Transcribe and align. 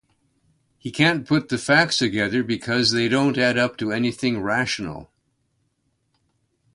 He 0.79 0.89
can't 0.89 1.27
put 1.27 1.49
the 1.49 1.59
facts 1.59 1.95
together 1.97 2.41
because 2.41 2.89
they 2.91 3.07
don't 3.07 3.37
add 3.37 3.55
up 3.55 3.77
to 3.77 3.91
anything 3.91 4.41
rational. 4.41 5.11